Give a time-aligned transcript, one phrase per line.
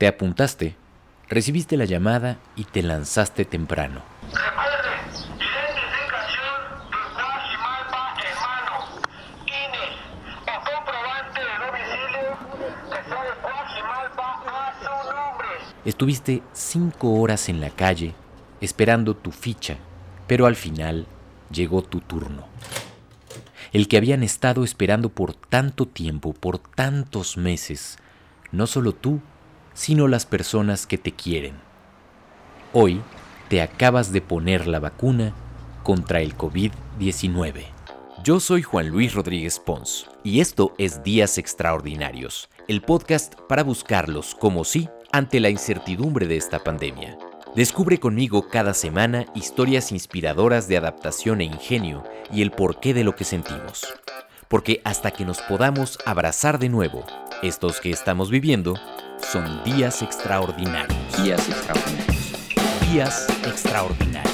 [0.00, 0.76] Te apuntaste,
[1.28, 4.00] recibiste la llamada y te lanzaste temprano.
[15.84, 18.14] Estuviste cinco horas en la calle
[18.62, 19.76] esperando tu ficha,
[20.26, 21.06] pero al final
[21.50, 22.46] llegó tu turno.
[23.74, 27.98] El que habían estado esperando por tanto tiempo, por tantos meses,
[28.50, 29.20] no solo tú,
[29.80, 31.54] sino las personas que te quieren.
[32.74, 33.00] Hoy
[33.48, 35.32] te acabas de poner la vacuna
[35.82, 37.64] contra el COVID-19.
[38.22, 44.34] Yo soy Juan Luis Rodríguez Pons y esto es Días Extraordinarios, el podcast para buscarlos
[44.34, 47.16] como sí ante la incertidumbre de esta pandemia.
[47.56, 53.16] Descubre conmigo cada semana historias inspiradoras de adaptación e ingenio y el porqué de lo
[53.16, 53.86] que sentimos.
[54.46, 57.06] Porque hasta que nos podamos abrazar de nuevo,
[57.42, 58.74] estos que estamos viviendo
[59.22, 60.98] son días extraordinarios.
[61.22, 62.32] Días extraordinarios.
[62.90, 64.29] Días extraordinarios.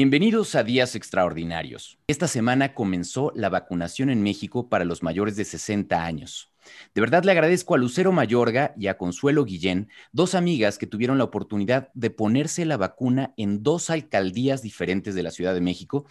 [0.00, 1.98] Bienvenidos a Días Extraordinarios.
[2.06, 6.52] Esta semana comenzó la vacunación en México para los mayores de 60 años.
[6.94, 11.18] De verdad le agradezco a Lucero Mayorga y a Consuelo Guillén, dos amigas que tuvieron
[11.18, 16.06] la oportunidad de ponerse la vacuna en dos alcaldías diferentes de la Ciudad de México,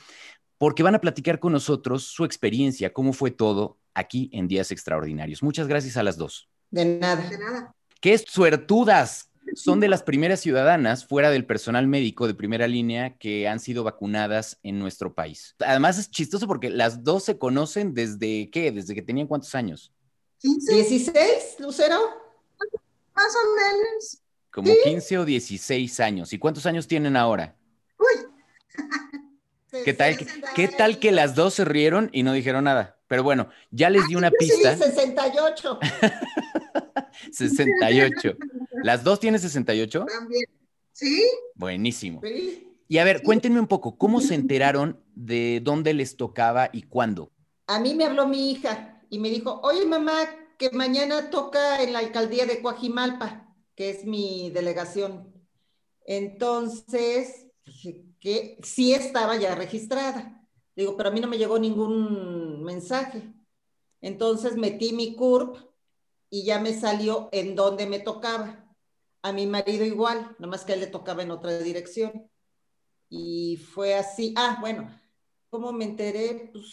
[0.58, 5.42] porque van a platicar con nosotros su experiencia, cómo fue todo aquí en Días Extraordinarios.
[5.42, 6.50] Muchas gracias a las dos.
[6.72, 7.30] De nada.
[7.30, 7.74] De nada.
[8.02, 13.48] Qué suertudas son de las primeras ciudadanas fuera del personal médico de primera línea que
[13.48, 15.56] han sido vacunadas en nuestro país.
[15.60, 19.92] Además es chistoso porque las dos se conocen desde qué, desde que tenían cuántos años.
[20.40, 20.74] 15.
[20.74, 22.00] 16, Lucero.
[23.16, 24.22] Más o menos.
[24.52, 26.34] Como 15 o 16 años.
[26.34, 27.56] ¿Y cuántos años tienen ahora?
[27.98, 28.28] Uy.
[29.84, 30.18] ¿Qué tal,
[30.56, 32.98] ¿Qué tal que las dos se rieron y no dijeron nada?
[33.08, 34.76] Pero bueno, ya les di una pista.
[34.76, 35.80] Sí, 68.
[37.32, 38.38] 68.
[38.84, 40.06] ¿Las dos tienen 68?
[40.08, 40.46] También.
[40.92, 41.24] ¿Sí?
[41.56, 42.22] Buenísimo.
[42.88, 47.32] Y a ver, cuéntenme un poco, ¿cómo se enteraron de dónde les tocaba y cuándo?
[47.68, 50.18] A mí me habló mi hija y me dijo, oye mamá,
[50.58, 55.34] que mañana toca en la alcaldía de Coajimalpa, que es mi delegación.
[56.06, 60.48] Entonces, dije que sí estaba ya registrada.
[60.76, 63.34] Digo, pero a mí no me llegó ningún mensaje.
[64.02, 65.58] Entonces metí mi CURP
[66.30, 68.67] y ya me salió en donde me tocaba.
[69.28, 72.32] A mi marido igual, nomás que a él le tocaba en otra dirección.
[73.10, 74.34] Y fue así.
[74.38, 74.90] Ah, bueno,
[75.50, 76.50] ¿cómo me enteré?
[76.54, 76.72] Pues,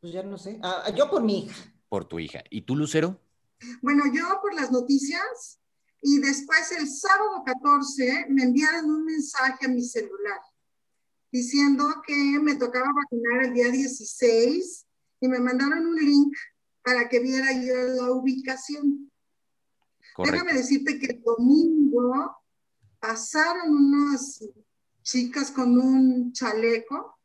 [0.00, 0.58] pues ya no sé.
[0.64, 1.72] Ah, yo por mi hija.
[1.88, 2.42] Por tu hija.
[2.50, 3.20] ¿Y tú, Lucero?
[3.82, 5.60] Bueno, yo por las noticias
[6.02, 10.40] y después el sábado 14 me enviaron un mensaje a mi celular
[11.30, 14.86] diciendo que me tocaba vacunar el día 16
[15.20, 16.36] y me mandaron un link
[16.82, 19.08] para que viera yo la ubicación.
[20.18, 22.36] Déjame decirte que el domingo
[22.98, 24.44] pasaron unas
[25.02, 27.18] chicas con un chaleco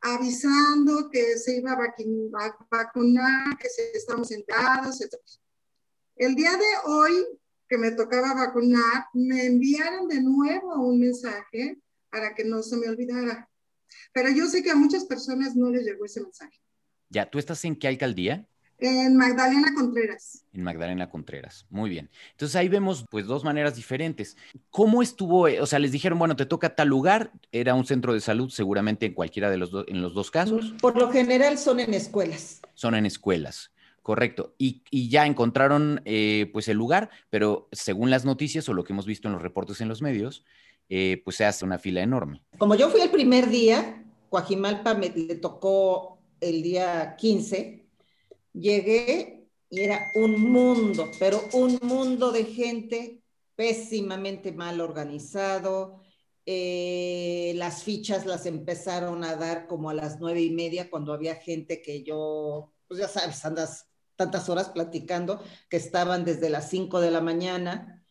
[0.00, 5.14] avisando que se iba a vacunar, que estamos sentados, etc.
[6.16, 7.26] El día de hoy
[7.72, 12.86] que me tocaba vacunar, me enviaron de nuevo un mensaje para que no se me
[12.86, 13.48] olvidara.
[14.12, 16.60] Pero yo sé que a muchas personas no les llegó ese mensaje.
[17.08, 18.46] Ya, ¿tú estás en qué alcaldía?
[18.84, 20.44] En Magdalena Contreras.
[20.52, 22.10] En Magdalena Contreras, muy bien.
[22.32, 24.36] Entonces ahí vemos pues dos maneras diferentes.
[24.70, 25.42] ¿Cómo estuvo?
[25.42, 29.06] O sea, les dijeron, bueno, te toca tal lugar, era un centro de salud seguramente
[29.06, 30.74] en cualquiera de los, dos, en los dos casos.
[30.80, 32.60] Por lo general son en escuelas.
[32.74, 33.70] Son en escuelas.
[34.02, 34.56] Correcto.
[34.58, 38.92] Y, y ya encontraron eh, pues el lugar, pero según las noticias o lo que
[38.92, 40.44] hemos visto en los reportes en los medios,
[40.88, 42.42] eh, pues se hace una fila enorme.
[42.58, 47.81] Como yo fui el primer día, Coajimalpa me le tocó el día 15,
[48.52, 53.22] llegué y era un mundo, pero un mundo de gente
[53.54, 56.02] pésimamente mal organizado.
[56.44, 61.36] Eh, las fichas las empezaron a dar como a las nueve y media cuando había
[61.36, 67.00] gente que yo, pues ya sabes, andas tantas horas platicando que estaban desde las 5
[67.00, 68.04] de la mañana.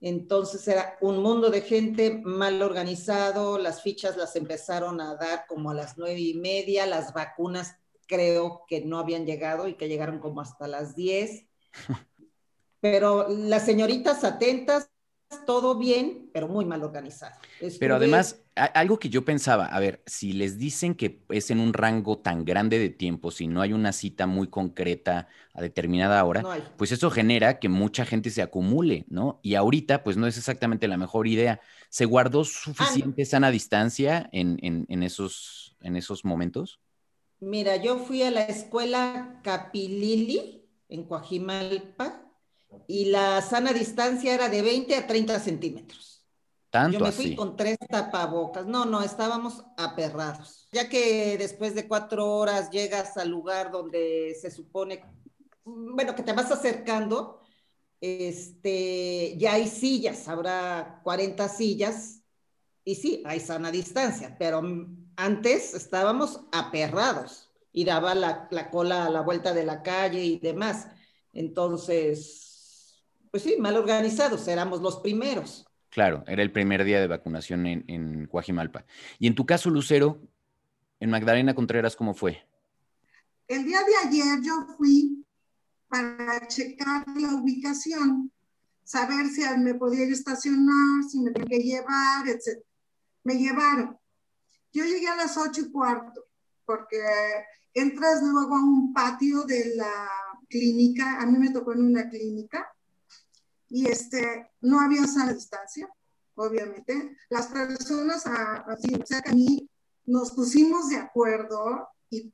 [0.00, 5.70] Entonces era un mundo de gente mal organizado, las fichas las empezaron a dar como
[5.70, 7.74] a las nueve y media, las vacunas
[8.08, 11.46] creo que no habían llegado y que llegaron como hasta las 10.
[12.80, 14.90] Pero las señoritas atentas,
[15.46, 17.34] todo bien, pero muy mal organizado.
[17.78, 21.74] Pero además, algo que yo pensaba, a ver, si les dicen que es en un
[21.74, 26.44] rango tan grande de tiempo, si no hay una cita muy concreta a determinada hora,
[26.76, 29.40] pues eso genera que mucha gente se acumule, ¿no?
[29.42, 31.60] Y ahorita, pues no es exactamente la mejor idea.
[31.90, 36.80] ¿Se guardó suficiente sana distancia en, en, esos, en esos momentos?
[37.40, 42.24] Mira, yo fui a la escuela Capilili en Coajimalpa
[42.86, 46.26] y la sana distancia era de 20 a 30 centímetros.
[46.70, 48.66] Tanto Yo me fui con tres tapabocas.
[48.66, 50.68] No, no, estábamos aperrados.
[50.72, 55.02] Ya que después de cuatro horas llegas al lugar donde se supone,
[55.64, 57.40] bueno, que te vas acercando,
[58.00, 62.22] este, ya hay sillas, habrá 40 sillas,
[62.84, 64.62] y sí, hay sana distancia, pero
[65.18, 70.38] antes estábamos aperrados y daba la, la cola a la vuelta de la calle y
[70.38, 70.86] demás.
[71.32, 75.66] Entonces, pues sí, mal organizados, éramos los primeros.
[75.90, 78.86] Claro, era el primer día de vacunación en, en Coajimalpa.
[79.18, 80.22] Y en tu caso, Lucero,
[81.00, 82.46] en Magdalena Contreras, ¿cómo fue?
[83.48, 85.26] El día de ayer yo fui
[85.88, 88.30] para checar la ubicación,
[88.84, 92.62] saber si me podía estacionar, si me tenía que llevar, etc.
[93.24, 93.98] Me llevaron.
[94.72, 96.24] Yo llegué a las ocho y cuarto,
[96.64, 97.02] porque
[97.74, 100.10] entras luego a un patio de la
[100.48, 102.70] clínica, a mí me tocó en una clínica,
[103.68, 105.88] y este, no había sana distancia,
[106.34, 107.16] obviamente.
[107.28, 109.68] Las personas, así, o sea, que a mí
[110.06, 112.32] nos pusimos de acuerdo y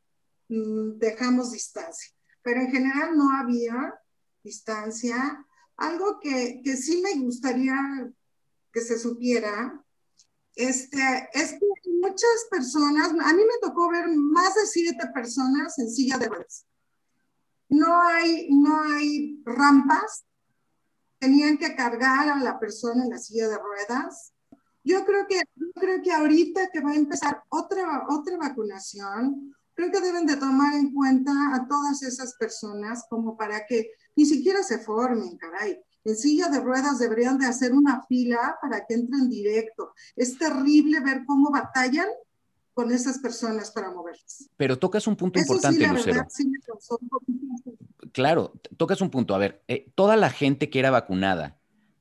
[0.49, 3.95] mm, dejamos distancia, pero en general no había
[4.43, 5.45] distancia.
[5.77, 7.75] Algo que, que sí me gustaría
[8.73, 9.84] que se supiera
[10.57, 15.91] este, es que muchas personas, a mí me tocó ver más de siete personas en
[15.91, 16.67] silla de ruedas.
[17.69, 20.25] No hay, no hay rampas,
[21.19, 24.33] tenían que cargar a la persona en la silla de ruedas.
[24.85, 25.43] Yo creo que,
[25.75, 30.75] creo que ahorita que va a empezar otra, otra vacunación, creo que deben de tomar
[30.75, 35.79] en cuenta a todas esas personas como para que ni siquiera se formen, caray.
[36.05, 39.95] En silla de ruedas deberían de hacer una fila para que entren directo.
[40.17, 42.07] Es terrible ver cómo batallan
[42.75, 44.47] con esas personas para moverse.
[44.57, 46.27] Pero tocas un punto importante, Lucero.
[48.13, 49.35] Claro, tocas un punto.
[49.35, 51.59] A ver, eh, toda la gente que era vacunada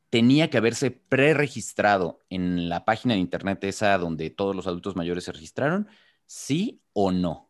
[0.10, 5.24] tenía que haberse preregistrado en la página de internet esa donde todos los adultos mayores
[5.24, 5.88] se registraron,
[6.26, 7.50] ¿sí o no?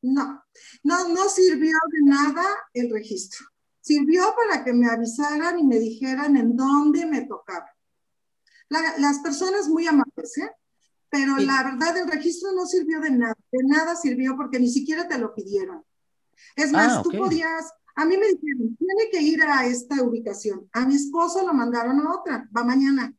[0.00, 0.44] No,
[0.82, 3.46] no, no sirvió de nada el registro.
[3.82, 7.68] Sirvió para que me avisaran y me dijeran en dónde me tocaba.
[8.70, 10.50] las personas muy amables, ¿eh?
[11.10, 15.06] pero la verdad el registro no sirvió de nada, de nada sirvió porque ni siquiera
[15.06, 15.84] te lo pidieron.
[16.56, 20.70] Es más, ah, tú podías, a mí me dijeron, tiene que ir a esta ubicación,
[20.72, 23.14] a mi esposo lo mandaron a otra, va mañana,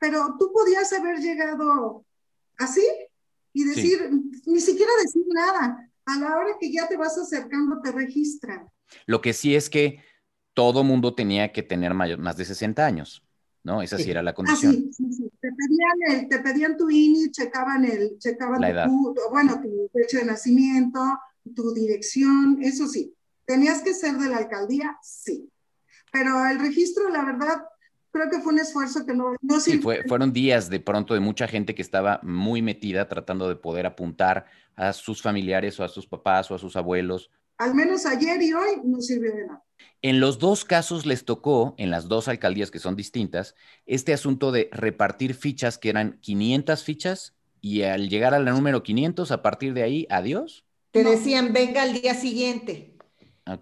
[0.00, 2.04] pero tú podías haber llegado
[2.58, 2.84] así
[3.52, 4.10] y decir,
[4.46, 8.68] ni siquiera decir nada, a la hora que ya te vas acercando te registran.
[9.06, 10.00] Lo que sí es que
[10.54, 13.24] todo mundo tenía que tener más de 60 años.
[13.64, 13.80] ¿no?
[13.80, 14.74] Esa sí, era la ah, condición.
[14.74, 15.30] sí, sí, sí.
[15.40, 20.26] Te pedían, el, te pedían tu INI, checaban, el, checaban tu, bueno, tu fecha de
[20.26, 21.00] nacimiento,
[21.56, 23.14] tu dirección, eso sí.
[23.46, 24.98] ¿Tenías que ser de la alcaldía?
[25.02, 25.50] Sí.
[26.12, 27.64] Pero el registro, la verdad,
[28.10, 29.34] creo que fue un esfuerzo que no...
[29.40, 33.48] no sí, fue, fueron días de pronto de mucha gente que estaba muy metida tratando
[33.48, 37.30] de poder apuntar a sus familiares o a sus papás o a sus abuelos.
[37.58, 39.64] Al menos ayer y hoy no sirvió de nada.
[40.02, 43.54] En los dos casos les tocó, en las dos alcaldías que son distintas,
[43.86, 48.82] este asunto de repartir fichas que eran 500 fichas y al llegar a la número
[48.82, 50.64] 500, a partir de ahí, adiós.
[50.90, 52.98] Te decían, venga al día siguiente.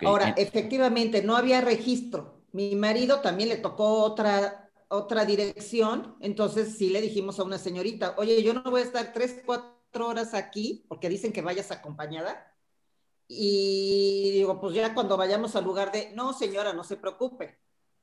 [0.04, 2.42] Ahora, efectivamente, no había registro.
[2.52, 8.14] Mi marido también le tocó otra, otra dirección, entonces sí le dijimos a una señorita,
[8.18, 12.51] oye, yo no voy a estar tres, cuatro horas aquí, porque dicen que vayas acompañada
[13.28, 17.58] y digo, pues ya cuando vayamos al lugar de, no señora, no se preocupe,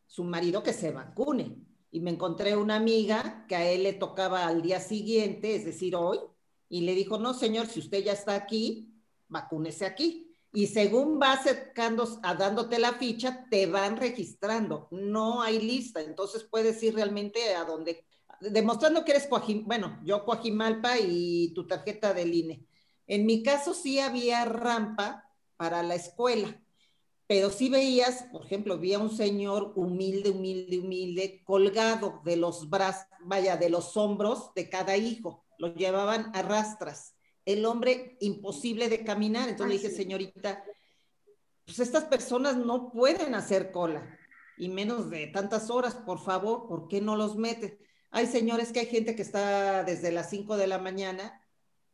[0.07, 1.57] su marido que se vacune.
[1.91, 5.95] Y me encontré una amiga que a él le tocaba al día siguiente, es decir,
[5.95, 6.19] hoy,
[6.67, 8.93] y le dijo, no señor, si usted ya está aquí,
[9.27, 10.35] vacúnese aquí.
[10.51, 14.87] Y según va acercando a dándote la ficha, te van registrando.
[14.91, 18.03] No hay lista, entonces puedes ir realmente a donde,
[18.41, 22.68] demostrando que eres Coajim, bueno, yo Coajimalpa y tu tarjeta del INE
[23.09, 26.61] en mi caso sí había rampa para la escuela,
[27.25, 32.69] pero sí veías, por ejemplo, vi a un señor humilde, humilde, humilde, colgado de los
[32.69, 37.15] brazos, vaya, de los hombros de cada hijo, lo llevaban a rastras.
[37.45, 40.63] El hombre imposible de caminar, entonces le dije, señorita,
[41.65, 44.17] pues estas personas no pueden hacer cola.
[44.55, 47.79] y menos de tantas horas, por favor, ¿por qué no los mete?
[48.11, 51.41] Hay señores que hay gente que está desde las 5 de la mañana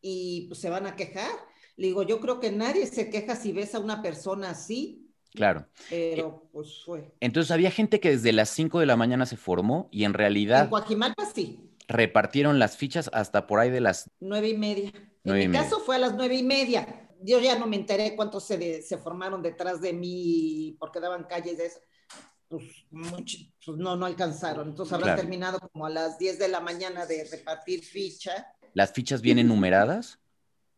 [0.08, 1.32] y pues, se van a quejar.
[1.78, 5.12] Le digo, yo creo que nadie se queja si ves a una persona así.
[5.34, 5.68] Claro.
[5.90, 7.12] Pero pues fue.
[7.20, 10.66] Entonces había gente que desde las 5 de la mañana se formó y en realidad...
[10.66, 11.72] En Coajimalpa sí.
[11.88, 14.10] Repartieron las fichas hasta por ahí de las...
[14.20, 14.92] Nueve y media.
[15.24, 17.10] en mi caso fue a las nueve y media.
[17.22, 21.58] Yo ya no me enteré cuántos se, se formaron detrás de mí porque daban calles
[21.58, 21.80] de eso
[22.48, 24.70] pues, pues, no, no alcanzaron.
[24.70, 28.55] Entonces habrán terminado como a las 10 de la mañana de repartir ficha.
[28.76, 30.20] ¿Las fichas vienen numeradas?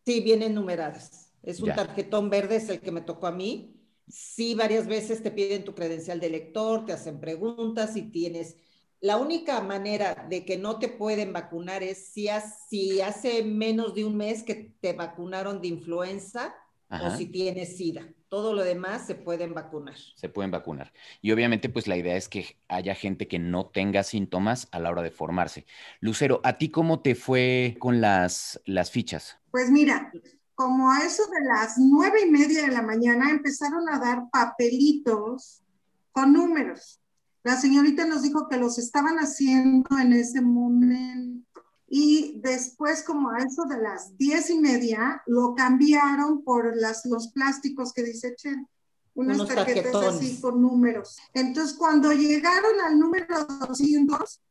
[0.05, 1.33] Sí, vienen numeradas.
[1.41, 3.75] Es un tarjetón verde, es el que me tocó a mí.
[4.07, 8.55] Sí, varias veces te piden tu credencial de lector, te hacen preguntas y tienes...
[8.99, 12.27] La única manera de que no te pueden vacunar es si,
[12.69, 16.55] si hace menos de un mes que te vacunaron de influenza
[16.89, 19.95] o si tienes SIDA todo lo demás se pueden vacunar.
[20.15, 20.91] Se pueden vacunar.
[21.21, 24.91] Y obviamente, pues la idea es que haya gente que no tenga síntomas a la
[24.91, 25.65] hora de formarse.
[25.99, 29.37] Lucero, ¿a ti cómo te fue con las, las fichas?
[29.51, 30.11] Pues mira,
[30.55, 35.63] como a eso de las nueve y media de la mañana empezaron a dar papelitos
[36.11, 36.99] con números.
[37.43, 41.46] La señorita nos dijo que los estaban haciendo en ese momento
[41.87, 47.29] y después como a eso de las diez y media lo cambiaron por las, los
[47.29, 48.67] plásticos que dice Chen,
[49.15, 51.17] unas tarjetas así con números.
[51.33, 54.41] Entonces cuando llegaron al número 200,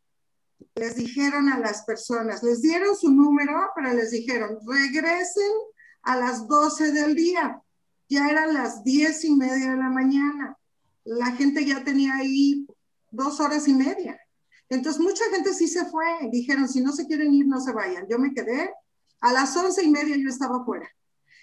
[0.75, 5.53] les dijeron a las personas, les dieron su número, pero les dijeron, regresen
[6.03, 7.63] a las 12 del día.
[8.09, 10.57] Ya eran las diez y media de la mañana.
[11.05, 12.67] La gente ya tenía ahí
[13.11, 14.19] dos horas y media.
[14.69, 16.07] Entonces, mucha gente sí se fue.
[16.31, 18.07] Dijeron, si no se quieren ir, no se vayan.
[18.09, 18.71] Yo me quedé.
[19.21, 20.89] A las once y media yo estaba fuera.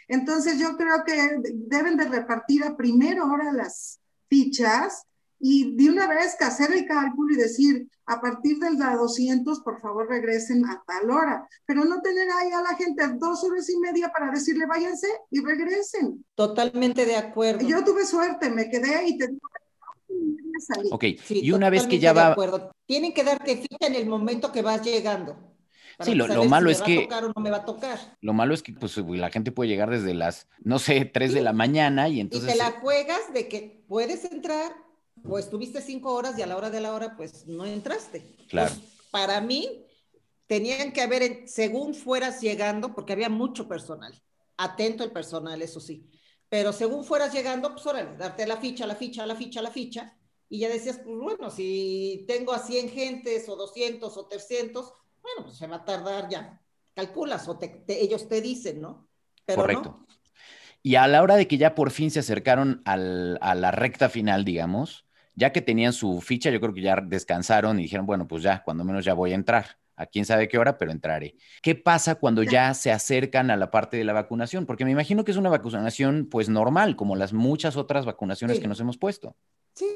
[0.07, 3.99] Entonces, yo creo que deben de repartir a primera hora las
[4.29, 5.05] fichas
[5.45, 9.59] y de una vez que hacer el cálculo y decir, a partir del da 200,
[9.59, 13.69] por favor regresen a tal hora, pero no tener ahí a la gente dos horas
[13.69, 16.25] y media para decirle váyanse y regresen.
[16.35, 17.67] Totalmente de acuerdo.
[17.67, 19.27] Yo tuve suerte, me quedé y te
[20.91, 22.35] Ok, y una vez que ya va...
[22.85, 25.53] Tienen que darte ficha en el momento que vas llegando.
[25.99, 27.07] Sí, lo, malo es que...
[27.07, 27.99] no me va a tocar.
[28.21, 31.41] Lo malo es que pues, la gente puede llegar desde las, no sé, 3 de
[31.41, 32.49] la mañana y entonces...
[32.49, 34.73] Y te la juegas de que puedes entrar,
[35.23, 38.35] o estuviste cinco horas y a la hora de la hora, pues no entraste.
[38.49, 38.73] Claro.
[39.11, 39.85] para mí,
[40.47, 44.19] tenían que haber, según fueras llegando, porque había mucho personal,
[44.57, 46.09] atento el personal, eso sí,
[46.49, 50.15] pero según fueras llegando, pues órale, darte la ficha, la ficha, la ficha, la ficha,
[50.53, 54.85] y ya decías, pues bueno, si tengo a 100 gentes o 200 o 300,
[55.23, 56.61] bueno, pues se va a tardar ya,
[56.93, 57.57] calculas o
[57.87, 59.09] ellos te dicen, ¿no?
[59.47, 60.05] Correcto.
[60.83, 64.45] Y a la hora de que ya por fin se acercaron a la recta final,
[64.45, 68.43] digamos, ya que tenían su ficha, yo creo que ya descansaron y dijeron, bueno, pues
[68.43, 69.79] ya, cuando menos ya voy a entrar.
[69.95, 71.35] A quién sabe qué hora, pero entraré.
[71.63, 74.67] ¿Qué pasa cuando ya se acercan a la parte de la vacunación?
[74.67, 78.67] Porque me imagino que es una vacunación pues normal, como las muchas otras vacunaciones que
[78.67, 79.35] nos hemos puesto.
[79.75, 79.87] Sí,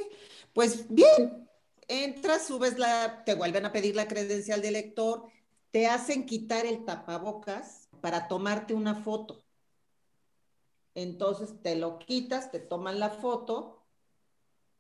[0.57, 1.47] pues bien,
[1.87, 5.27] entras, subes la, te vuelven a pedir la credencial de lector,
[5.69, 9.43] te hacen quitar el tapabocas para tomarte una foto.
[10.95, 13.85] Entonces te lo quitas, te toman la foto.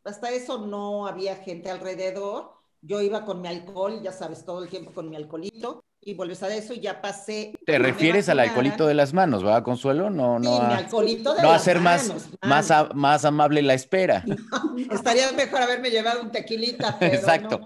[0.03, 2.55] Hasta eso no había gente alrededor.
[2.81, 6.41] Yo iba con mi alcohol, ya sabes, todo el tiempo con mi alcoholito y vuelves
[6.41, 7.51] a eso y ya pasé.
[7.65, 10.09] ¿Te refieres al alcoholito de las manos, va, Consuelo?
[10.09, 10.55] No, no.
[10.55, 14.23] Sí, mi alcoholito de no las hacer más, más, más amable la espera.
[14.89, 16.97] estaría mejor haberme llevado un tequilita.
[16.97, 17.59] Pero Exacto.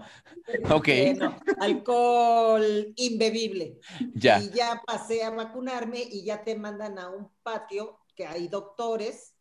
[0.71, 0.89] ok.
[1.59, 3.77] alcohol imbebible.
[4.15, 4.41] Ya.
[4.41, 9.35] Y ya pasé a vacunarme y ya te mandan a un patio que hay doctores,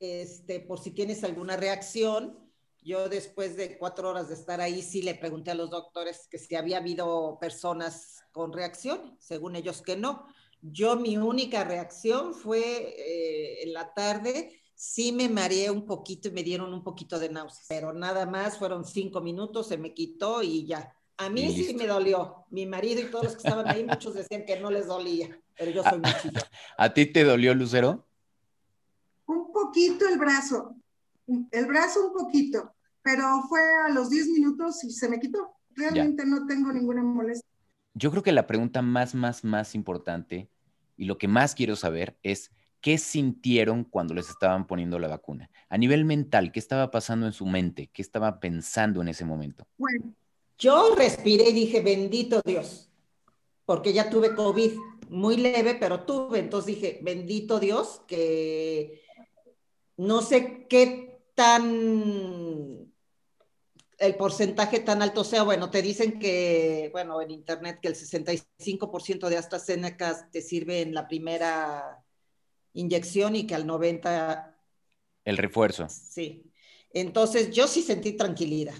[0.00, 2.43] este, por si tienes alguna reacción
[2.84, 6.38] yo después de cuatro horas de estar ahí, sí le pregunté a los doctores que
[6.38, 10.26] si había habido personas con reacción, según ellos que no.
[10.60, 16.32] Yo mi única reacción fue eh, en la tarde, sí me mareé un poquito y
[16.32, 20.42] me dieron un poquito de náuseas, pero nada más, fueron cinco minutos, se me quitó
[20.42, 20.94] y ya.
[21.16, 22.44] A mí sí me dolió.
[22.50, 25.70] Mi marido y todos los que estaban ahí, muchos decían que no les dolía, pero
[25.70, 26.12] yo soy muy.
[26.76, 28.06] ¿A ti te dolió, Lucero?
[29.26, 30.76] Un poquito el brazo,
[31.26, 35.54] el brazo un poquito, pero fue a los 10 minutos y se me quitó.
[35.70, 37.48] Realmente no tengo ninguna molestia.
[37.94, 40.48] Yo creo que la pregunta más, más, más importante
[40.96, 42.50] y lo que más quiero saber es
[42.80, 45.50] qué sintieron cuando les estaban poniendo la vacuna.
[45.68, 47.88] A nivel mental, ¿qué estaba pasando en su mente?
[47.92, 49.66] ¿Qué estaba pensando en ese momento?
[49.78, 50.12] Bueno,
[50.58, 52.90] yo respiré y dije, bendito Dios,
[53.64, 54.72] porque ya tuve COVID
[55.08, 59.02] muy leve, pero tuve, entonces dije, bendito Dios, que
[59.96, 62.94] no sé qué tan
[63.98, 65.42] el porcentaje tan alto sea.
[65.42, 70.94] Bueno, te dicen que, bueno, en internet que el 65% de AstraZeneca te sirve en
[70.94, 72.04] la primera
[72.72, 74.54] inyección y que al 90%...
[75.24, 75.86] El refuerzo.
[75.88, 76.52] Sí.
[76.90, 78.74] Entonces yo sí sentí tranquilidad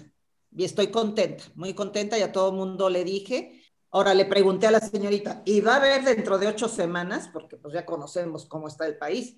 [0.55, 3.61] y estoy contenta, muy contenta y a todo el mundo le dije.
[3.91, 7.29] Ahora le pregunté a la señorita, ¿y va a haber dentro de ocho semanas?
[7.31, 9.37] Porque pues ya conocemos cómo está el país.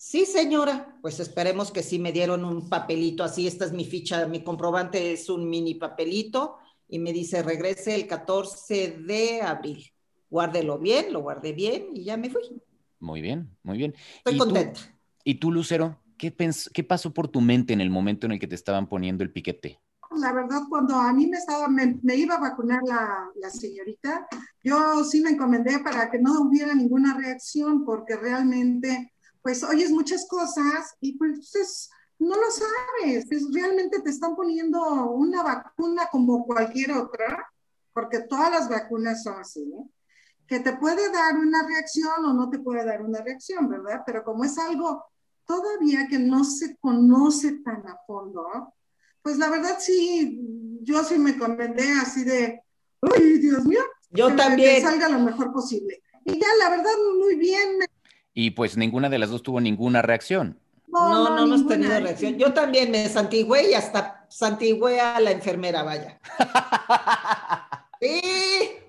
[0.00, 4.28] Sí, señora, pues esperemos que sí me dieron un papelito así, esta es mi ficha,
[4.28, 9.84] mi comprobante es un mini papelito y me dice regrese el 14 de abril.
[10.30, 12.42] Guárdelo bien, lo guardé bien y ya me fui.
[13.00, 13.92] Muy bien, muy bien.
[14.18, 14.80] Estoy contenta.
[15.24, 16.32] ¿Y tú, Lucero, qué,
[16.72, 19.32] qué pasó por tu mente en el momento en el que te estaban poniendo el
[19.32, 19.80] piquete?
[20.16, 24.28] La verdad, cuando a mí me, estaba, me, iba a vacunar la, la, señorita,
[24.62, 30.26] yo sí me encomendé para que no hubiera ninguna reacción, porque realmente pues oyes muchas
[30.28, 36.92] cosas y pues no lo sabes, pues, realmente te están poniendo una vacuna como cualquier
[36.92, 37.48] otra,
[37.92, 39.90] porque todas las vacunas son así, ¿eh?
[40.46, 44.02] que te puede dar una reacción o no te puede dar una reacción, ¿verdad?
[44.06, 45.04] Pero como es algo
[45.46, 48.74] todavía que no se conoce tan a fondo,
[49.22, 50.40] pues la verdad sí,
[50.82, 52.62] yo sí me convendé así de,
[53.02, 54.76] uy, Dios mío, yo también.
[54.76, 56.02] Que salga lo mejor posible.
[56.24, 57.78] Y ya, la verdad, muy bien,
[58.40, 60.60] y pues ninguna de las dos tuvo ninguna reacción.
[60.86, 62.38] No, no, hemos tenido reacción.
[62.38, 66.20] Yo también me santigüé y hasta santigüé a la enfermera, vaya.
[68.00, 68.20] sí,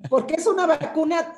[0.08, 1.34] porque es una vacuna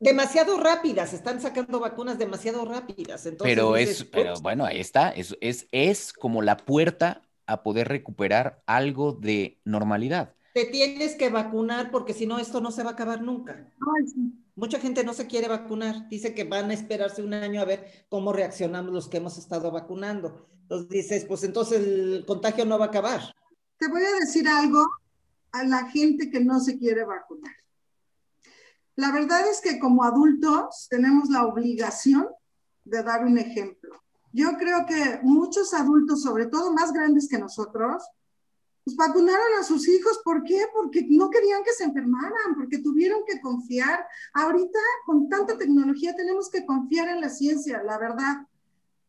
[0.00, 3.28] demasiado rápida, se están sacando vacunas demasiado rápidas.
[3.40, 8.60] pero es, pero bueno, ahí está, es, es, es como la puerta a poder recuperar
[8.66, 10.34] algo de normalidad.
[10.52, 13.52] Te tienes que vacunar porque si no, esto no se va a acabar nunca.
[13.78, 14.41] Ay, sí.
[14.54, 18.06] Mucha gente no se quiere vacunar, dice que van a esperarse un año a ver
[18.10, 20.46] cómo reaccionamos los que hemos estado vacunando.
[20.62, 23.34] Entonces dices, pues entonces el contagio no va a acabar.
[23.78, 24.86] Te voy a decir algo
[25.52, 27.54] a la gente que no se quiere vacunar.
[28.94, 32.28] La verdad es que como adultos tenemos la obligación
[32.84, 34.02] de dar un ejemplo.
[34.32, 38.02] Yo creo que muchos adultos, sobre todo más grandes que nosotros,
[38.84, 40.66] pues vacunaron a sus hijos, ¿por qué?
[40.72, 44.04] Porque no querían que se enfermaran, porque tuvieron que confiar.
[44.32, 48.46] Ahorita con tanta tecnología tenemos que confiar en la ciencia, la verdad.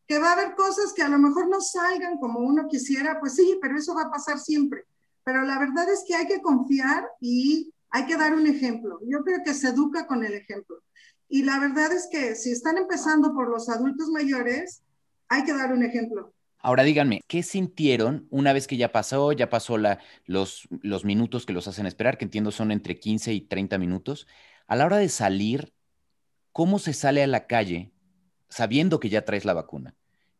[0.06, 3.34] Que va a haber cosas que a lo mejor no salgan como uno quisiera, pues
[3.34, 4.84] sí, pero eso va a pasar siempre.
[5.24, 9.00] Pero la verdad es que hay que confiar y hay que dar un ejemplo.
[9.06, 10.82] Yo creo que se educa con el ejemplo.
[11.28, 14.82] Y la verdad es que si están empezando por los adultos mayores,
[15.28, 16.32] hay que dar un ejemplo.
[16.64, 20.66] Ahora díganme, ¿qué sintieron una vez que ya pasó, ya pasó los,
[21.04, 24.26] minutos que los hacen esperar, que entiendo son entre 15 y 30 minutos?
[24.66, 25.74] A la hora de salir,
[26.52, 27.92] ¿cómo se sale a la calle
[28.48, 29.94] sabiendo que ya traes la vacuna?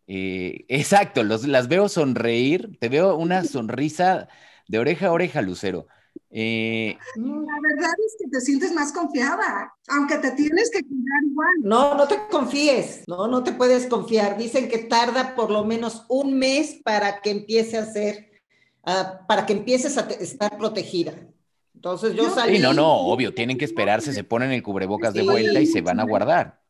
[0.06, 4.28] Eh, exacto, las veo sonreír, te veo una sonrisa
[4.66, 5.88] de oreja a oreja, Lucero.
[6.36, 11.54] Eh, la verdad es que te sientes más confiada, aunque te tienes que cuidar igual.
[11.62, 14.36] No, no te confíes, no, no te puedes confiar.
[14.36, 18.32] Dicen que tarda por lo menos un mes para que empiece a ser,
[18.82, 21.14] ah, para que empieces a estar protegida.
[21.72, 22.56] Entonces yo salí.
[22.56, 25.82] Sí, no, no, obvio, tienen que esperarse, se ponen el cubrebocas de vuelta y se
[25.82, 26.60] van a guardar.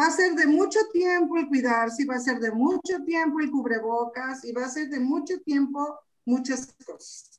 [0.00, 3.50] Va a ser de mucho tiempo el cuidarse, va a ser de mucho tiempo el
[3.50, 7.29] cubrebocas y va a ser de mucho tiempo muchas cosas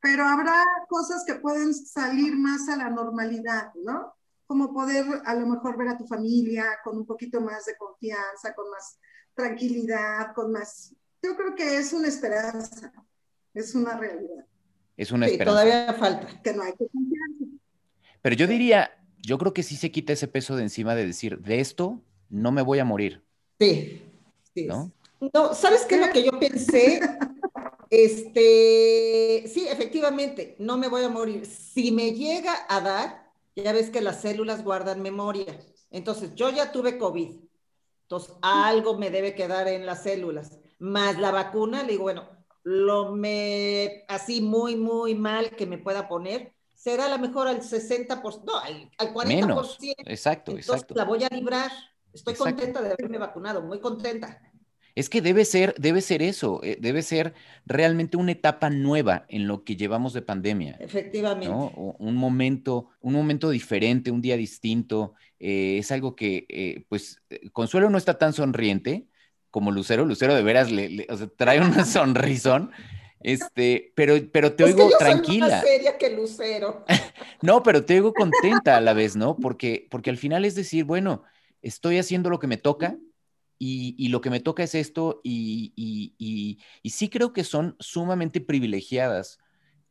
[0.00, 4.14] pero habrá cosas que pueden salir más a la normalidad, ¿no?
[4.46, 8.54] Como poder a lo mejor ver a tu familia con un poquito más de confianza,
[8.54, 8.98] con más
[9.34, 10.94] tranquilidad, con más...
[11.22, 12.92] Yo creo que es una esperanza,
[13.54, 14.46] es una realidad.
[14.96, 15.62] Es una sí, esperanza.
[15.62, 16.42] Todavía falta.
[16.42, 17.44] Que no hay que confiarse.
[18.22, 21.38] Pero yo diría, yo creo que sí se quita ese peso de encima de decir,
[21.40, 23.22] de esto no me voy a morir.
[23.58, 24.02] Sí,
[24.54, 24.66] sí.
[24.66, 24.90] ¿No?
[25.34, 27.00] No, ¿sabes qué es lo que yo pensé?
[27.90, 31.44] Este, sí, efectivamente, no me voy a morir.
[31.44, 35.58] Si me llega a dar, ya ves que las células guardan memoria.
[35.90, 37.40] Entonces, yo ya tuve COVID.
[38.02, 40.58] Entonces, algo me debe quedar en las células.
[40.78, 42.28] Más la vacuna, le digo, bueno,
[42.62, 47.60] lo me, así muy, muy mal que me pueda poner, será a lo mejor al
[47.60, 49.26] 60%, no, al, 40%.
[49.26, 49.78] Menos.
[50.06, 50.94] Exacto, Entonces, exacto.
[50.94, 51.70] La voy a librar.
[52.12, 54.40] Estoy contenta de haberme vacunado, muy contenta.
[54.94, 59.46] Es que debe ser, debe ser eso, eh, debe ser realmente una etapa nueva en
[59.46, 60.76] lo que llevamos de pandemia.
[60.80, 61.48] Efectivamente.
[61.50, 65.14] Un momento, un momento diferente, un día distinto.
[65.38, 67.22] Eh, es algo que, eh, pues,
[67.52, 69.06] Consuelo no está tan sonriente
[69.50, 70.04] como Lucero.
[70.04, 72.70] Lucero de veras le, trae una sonrisón.
[73.22, 75.46] Este, pero, pero te oigo tranquila.
[75.46, 76.84] Soy más seria que Lucero.
[77.42, 79.36] no, pero te oigo contenta a la vez, ¿no?
[79.36, 81.22] Porque, porque al final es decir, bueno,
[81.62, 82.96] estoy haciendo lo que me toca
[83.60, 85.72] y, lo que me toca es esto y,
[86.82, 89.38] y sí creo que son sumamente privilegiadas.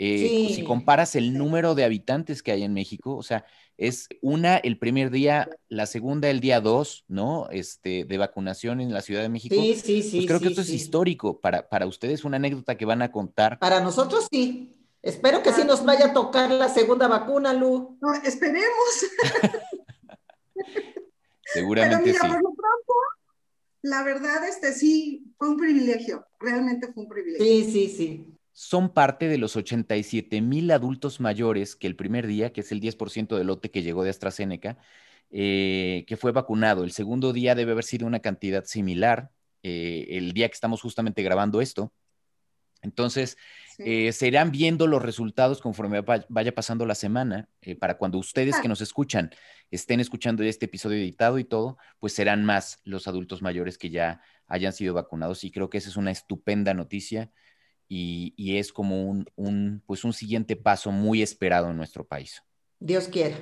[0.01, 3.45] Eh, si comparas el número de habitantes que hay en México, o sea,
[3.77, 7.49] es una el primer día, la segunda el día dos, ¿no?
[7.51, 9.55] Este, de vacunación en la Ciudad de México.
[9.55, 10.17] Sí, sí, sí.
[10.17, 13.59] Pues creo que esto es histórico para, para ustedes, una anécdota que van a contar.
[13.59, 14.73] Para nosotros sí.
[15.01, 17.97] Espero que sí nos vaya a tocar la segunda vacuna, Lu.
[18.01, 19.05] No, esperemos.
[21.43, 22.27] Seguramente sí.
[23.81, 27.45] La verdad, este sí, fue un privilegio, realmente fue un privilegio.
[27.45, 28.25] Sí, sí, sí.
[28.51, 32.81] Son parte de los 87 mil adultos mayores que el primer día, que es el
[32.81, 34.77] 10% del lote que llegó de AstraZeneca,
[35.31, 36.83] eh, que fue vacunado.
[36.83, 39.31] El segundo día debe haber sido una cantidad similar,
[39.63, 41.93] eh, el día que estamos justamente grabando esto.
[42.81, 43.37] Entonces,
[43.77, 48.59] eh, se irán viendo los resultados conforme vaya pasando la semana, eh, para cuando ustedes
[48.59, 49.31] que nos escuchan
[49.71, 54.21] estén escuchando este episodio editado y todo, pues serán más los adultos mayores que ya
[54.47, 57.31] hayan sido vacunados y creo que esa es una estupenda noticia
[57.87, 59.03] y, es como
[59.35, 62.43] un, pues un siguiente paso muy esperado en nuestro país.
[62.79, 63.37] Dios quiera.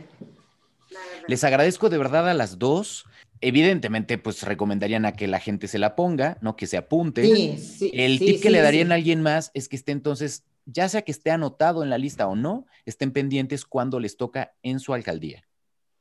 [1.27, 3.05] Les agradezco de verdad a las dos.
[3.41, 6.55] Evidentemente, pues recomendarían a que la gente se la ponga, ¿no?
[6.55, 7.23] Que se apunte.
[7.23, 10.89] Sí, sí, El tip que le darían a alguien más es que esté entonces, ya
[10.89, 14.79] sea que esté anotado en la lista o no, estén pendientes cuando les toca en
[14.79, 15.43] su alcaldía.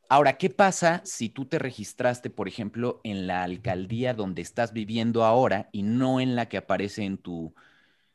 [0.09, 5.25] Ahora, ¿qué pasa si tú te registraste, por ejemplo, en la alcaldía donde estás viviendo
[5.25, 7.55] ahora y no en la que aparece en tu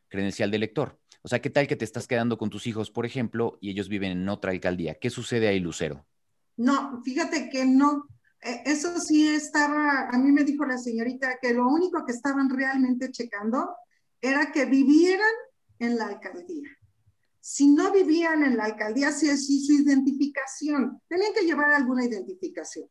[0.08, 1.00] credencial de elector?
[1.22, 3.90] O sea, ¿qué tal que te estás quedando con tus hijos, por ejemplo, y ellos
[3.90, 4.96] viven en otra alcaldía?
[4.96, 6.06] ¿Qué sucede ahí, Lucero?
[6.56, 8.08] No, fíjate que no.
[8.42, 12.50] Eh, eso sí estaba, a mí me dijo la señorita que lo único que estaban
[12.50, 13.76] realmente checando
[14.20, 15.34] era que vivieran
[15.80, 16.70] en la alcaldía.
[17.40, 22.88] Si no vivían en la alcaldía, si es su identificación, tenían que llevar alguna identificación.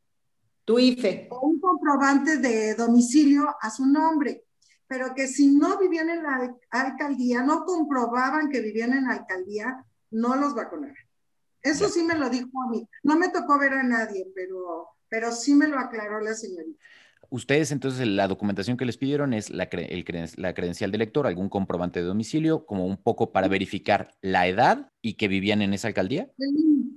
[0.64, 1.28] Tu IFE.
[1.30, 4.44] O un comprobante de domicilio a su nombre.
[4.88, 9.84] Pero que si no vivían en la alcaldía, no comprobaban que vivían en la alcaldía,
[10.10, 10.96] no los vacunaran.
[11.62, 12.88] Eso sí me lo dijo a mí.
[13.04, 16.78] No me tocó ver a nadie, pero, pero sí me lo aclaró la señorita.
[17.28, 19.68] Ustedes entonces la documentación que les pidieron es la,
[20.36, 24.90] la credencial de lector, algún comprobante de domicilio, como un poco para verificar la edad
[25.00, 26.28] y que vivían en esa alcaldía.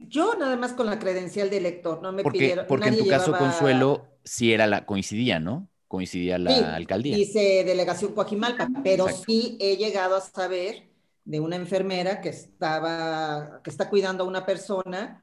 [0.07, 2.65] Yo nada más con la credencial de lector, no me porque, pidieron.
[2.67, 5.69] Porque en tu caso, Consuelo, sí era la, coincidía, ¿no?
[5.87, 7.15] Coincidía la sí, alcaldía.
[7.15, 10.89] Dice delegación Coajimalpa, pero sí he llegado a saber
[11.25, 15.22] de una enfermera que estaba, que está cuidando a una persona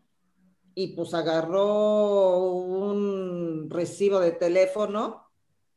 [0.74, 5.30] y pues agarró un recibo de teléfono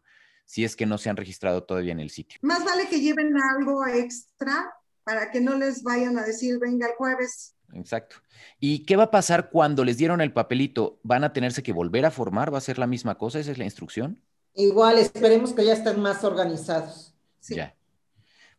[0.45, 2.41] si es que no se han registrado todavía en el sitio.
[2.43, 4.73] Más vale que lleven algo extra
[5.05, 7.55] para que no les vayan a decir, venga el jueves.
[7.75, 8.17] Exacto.
[8.59, 10.99] ¿Y qué va a pasar cuando les dieron el papelito?
[11.03, 12.53] ¿Van a tenerse que volver a formar?
[12.53, 13.39] ¿Va a ser la misma cosa?
[13.39, 14.21] ¿Esa es la instrucción?
[14.55, 17.15] Igual, esperemos que ya estén más organizados.
[17.41, 17.55] Sí.
[17.55, 17.75] Ya.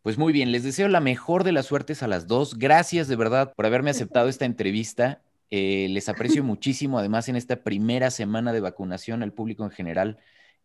[0.01, 2.57] Pues muy bien, les deseo la mejor de las suertes a las dos.
[2.57, 5.21] Gracias de verdad por haberme aceptado esta entrevista.
[5.51, 10.17] Eh, les aprecio muchísimo, además, en esta primera semana de vacunación al público en general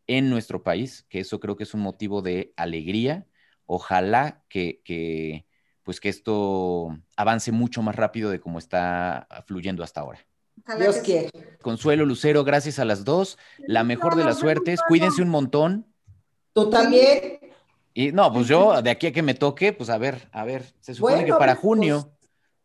[0.06, 3.26] en nuestro país, que eso creo que es un motivo de alegría.
[3.66, 5.44] Ojalá que,
[5.87, 10.18] pues que esto avance mucho más rápido de como está fluyendo hasta ahora.
[10.77, 11.31] Dios quiere.
[11.62, 13.38] Consuelo, Lucero, gracias a las dos.
[13.59, 14.81] La mejor de las suertes.
[14.88, 15.87] Cuídense un montón.
[16.53, 17.38] Tú también.
[17.94, 20.64] Y no, pues yo de aquí a que me toque, pues a ver, a ver,
[20.81, 22.11] se supone que para junio,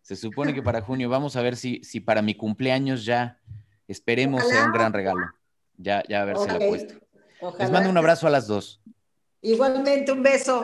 [0.02, 3.40] se supone que para junio, vamos a ver si, si para mi cumpleaños ya
[3.88, 5.28] esperemos sea un gran regalo.
[5.78, 6.96] Ya, ya a ver si la puesto.
[7.60, 8.82] Les mando un abrazo a las dos.
[9.44, 10.64] Igualmente, un beso.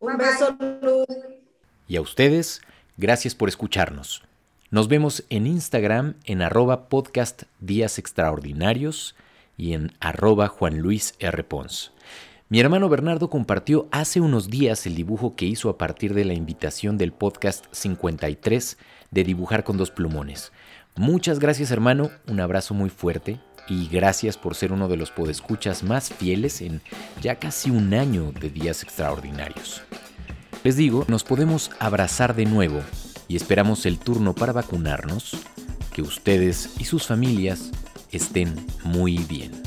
[0.00, 1.06] Un beso, Luz.
[1.88, 2.62] Y a ustedes,
[2.96, 4.22] gracias por escucharnos.
[4.70, 9.14] Nos vemos en Instagram en arroba podcast días extraordinarios
[9.56, 11.44] y en arroba Juan Luis R.
[11.44, 11.92] Pons.
[12.48, 16.34] Mi hermano Bernardo compartió hace unos días el dibujo que hizo a partir de la
[16.34, 18.78] invitación del podcast 53
[19.12, 20.50] de dibujar con dos plumones.
[20.96, 25.84] Muchas gracias hermano, un abrazo muy fuerte y gracias por ser uno de los podescuchas
[25.84, 26.82] más fieles en
[27.20, 29.82] ya casi un año de días extraordinarios.
[30.66, 32.80] Les digo, nos podemos abrazar de nuevo
[33.28, 35.36] y esperamos el turno para vacunarnos,
[35.94, 37.70] que ustedes y sus familias
[38.10, 38.52] estén
[38.82, 39.65] muy bien.